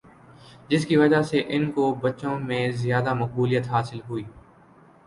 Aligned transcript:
جس 0.69 0.85
کی 0.85 0.95
وجہ 0.97 1.21
سے 1.21 1.43
ان 1.47 1.69
کو 1.71 1.93
بچوں 2.01 2.37
میں 2.39 2.69
زیادہ 2.77 3.13
مقبولیت 3.13 3.67
حاصل 3.67 3.99
ہوئی 4.09 4.23